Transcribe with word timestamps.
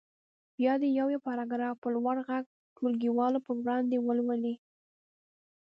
بیا 0.57 0.73
دې 0.81 0.89
یو 0.99 1.07
یو 1.13 1.23
پاراګراف 1.27 1.75
په 1.81 1.87
لوړ 1.95 2.17
غږ 2.27 2.43
ټولګیوالو 2.75 3.39
په 3.45 3.51
وړاندې 3.59 3.97
ولولي. 4.01 4.55